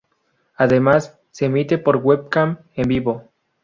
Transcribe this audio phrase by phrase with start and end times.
[0.55, 3.29] Además, Se emite por webcam en vivo.